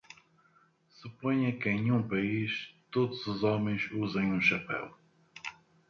Suponha 0.99 1.51
que 1.55 1.69
em 1.69 1.91
um 1.91 2.01
país 2.01 2.73
todos 2.89 3.27
os 3.27 3.43
homens 3.43 3.87
usem 3.91 4.33
um 4.33 4.41
chapéu. 4.41 4.91